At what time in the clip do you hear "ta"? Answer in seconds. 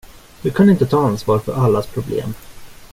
0.85-1.07